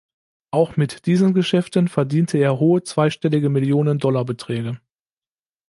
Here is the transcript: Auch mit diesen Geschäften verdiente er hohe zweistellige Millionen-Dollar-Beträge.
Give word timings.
Auch 0.49 0.77
mit 0.77 1.05
diesen 1.05 1.35
Geschäften 1.35 1.87
verdiente 1.87 2.39
er 2.39 2.59
hohe 2.59 2.81
zweistellige 2.81 3.49
Millionen-Dollar-Beträge. 3.49 4.81